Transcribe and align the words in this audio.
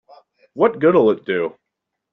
What 0.53 0.79
good'll 0.79 1.11
it 1.11 1.25
do? 1.25 1.53